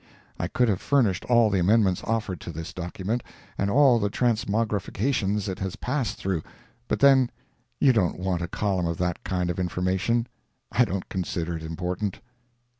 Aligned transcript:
I 0.39 0.47
could 0.47 0.67
have 0.67 0.81
furnished 0.81 1.25
all 1.25 1.51
the 1.51 1.59
amendments 1.59 2.03
offered 2.03 2.41
to 2.41 2.51
this 2.51 2.73
document, 2.73 3.21
and 3.55 3.69
all 3.69 3.99
the 3.99 4.09
transmogrifications 4.09 5.47
it 5.47 5.59
has 5.59 5.75
passed 5.75 6.17
through—but 6.17 6.99
then 7.01 7.29
you 7.79 7.93
don't 7.93 8.17
want 8.17 8.41
a 8.41 8.47
column 8.47 8.87
of 8.87 8.97
that 8.97 9.23
kind 9.23 9.51
of 9.51 9.59
information. 9.59 10.25
I 10.71 10.85
don't 10.85 11.07
consider 11.07 11.55
it 11.55 11.61
important. 11.61 12.19